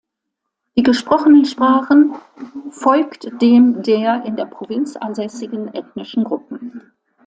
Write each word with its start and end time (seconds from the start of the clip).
Die 0.75 0.81
gesprochenen 0.81 1.45
Sprachen 1.45 2.15
folgt 2.71 3.39
dem 3.39 3.83
der 3.83 4.25
in 4.25 4.35
der 4.35 4.45
Provinz 4.47 4.95
ansässigen 4.95 5.71
ethnischen 5.75 6.23
Gruppen. 6.23 6.91